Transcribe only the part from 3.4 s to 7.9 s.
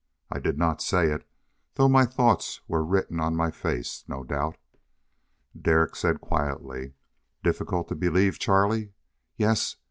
face, no doubt. Derek said quietly, "Difficult